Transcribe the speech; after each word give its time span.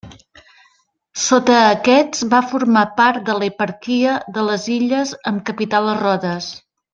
Sota 1.23 1.57
aquests 1.65 2.23
va 2.33 2.41
formar 2.53 2.85
part 3.01 3.27
de 3.29 3.35
l'eparquia 3.43 4.17
de 4.39 4.47
les 4.51 4.67
illes 4.77 5.13
amb 5.33 5.45
capital 5.51 5.93
a 5.93 5.99
Rodes. 6.05 6.51